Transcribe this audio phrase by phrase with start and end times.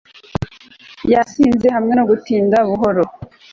[1.13, 3.03] yasinze hamwe no gutinda buhoro